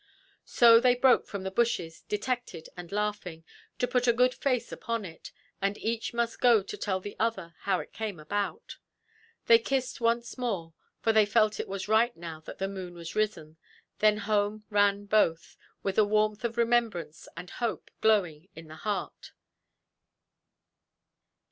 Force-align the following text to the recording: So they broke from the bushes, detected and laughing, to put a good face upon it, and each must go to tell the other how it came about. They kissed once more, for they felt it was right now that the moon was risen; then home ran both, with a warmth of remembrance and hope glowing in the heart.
So 0.47 0.79
they 0.79 0.95
broke 0.95 1.27
from 1.27 1.43
the 1.43 1.51
bushes, 1.51 2.01
detected 2.01 2.69
and 2.75 2.91
laughing, 2.91 3.43
to 3.77 3.87
put 3.87 4.07
a 4.07 4.13
good 4.13 4.33
face 4.33 4.71
upon 4.71 5.05
it, 5.05 5.31
and 5.61 5.77
each 5.77 6.11
must 6.11 6.41
go 6.41 6.63
to 6.63 6.75
tell 6.75 6.99
the 6.99 7.15
other 7.19 7.53
how 7.59 7.79
it 7.81 7.93
came 7.93 8.19
about. 8.19 8.77
They 9.45 9.59
kissed 9.59 10.01
once 10.01 10.39
more, 10.39 10.73
for 11.01 11.13
they 11.13 11.27
felt 11.27 11.59
it 11.59 11.67
was 11.67 11.87
right 11.87 12.17
now 12.17 12.39
that 12.47 12.57
the 12.57 12.67
moon 12.67 12.95
was 12.95 13.15
risen; 13.15 13.57
then 13.99 14.17
home 14.17 14.65
ran 14.71 15.05
both, 15.05 15.55
with 15.83 15.99
a 15.99 16.03
warmth 16.03 16.43
of 16.43 16.57
remembrance 16.57 17.27
and 17.37 17.51
hope 17.51 17.91
glowing 18.01 18.49
in 18.55 18.69
the 18.69 18.77
heart. 18.77 19.33